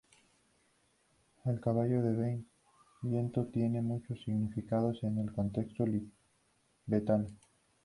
[1.45, 2.39] El caballo de
[3.03, 5.85] viento tiene muchos significados en el contexto
[6.85, 7.27] tibetano.